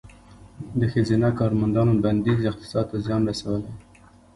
[0.79, 3.71] د ښځینه کارمندانو بندیز اقتصاد ته زیان رسولی؟